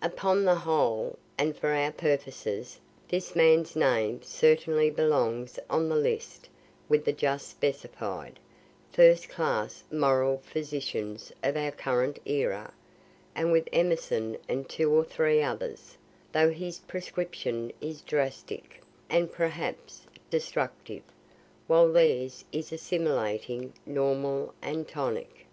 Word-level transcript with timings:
Upon 0.00 0.44
the 0.44 0.54
whole, 0.54 1.18
and 1.36 1.56
for 1.56 1.70
our 1.70 1.90
purposes, 1.90 2.78
this 3.08 3.34
man's 3.34 3.74
name 3.74 4.22
certainly 4.22 4.90
belongs 4.90 5.58
on 5.68 5.88
the 5.88 5.96
list 5.96 6.48
with 6.88 7.04
the 7.04 7.12
just 7.12 7.48
specified, 7.48 8.38
first 8.92 9.28
class 9.28 9.82
moral 9.90 10.38
physicians 10.38 11.32
of 11.42 11.56
our 11.56 11.72
current 11.72 12.20
era 12.24 12.72
and 13.34 13.50
with 13.50 13.68
Emerson 13.72 14.36
and 14.48 14.68
two 14.68 14.88
or 14.94 15.02
three 15.04 15.42
others 15.42 15.96
though 16.30 16.52
his 16.52 16.78
prescription 16.78 17.72
is 17.80 18.02
drastic, 18.02 18.82
and 19.10 19.32
perhaps 19.32 20.02
destructive, 20.30 21.02
while 21.66 21.90
theirs 21.92 22.44
is 22.52 22.70
assimilating, 22.72 23.72
normal 23.84 24.54
and 24.62 24.86
tonic. 24.86 25.46